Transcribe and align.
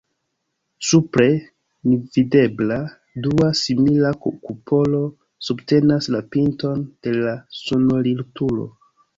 Supre, 0.91 1.25
nevidebla, 1.91 2.79
dua 3.27 3.51
simila 3.61 4.13
kupolo 4.23 5.03
subtenas 5.51 6.09
la 6.17 6.25
pinton 6.37 6.83
de 7.03 7.17
la 7.21 7.39
sonorilturo. 7.63 8.71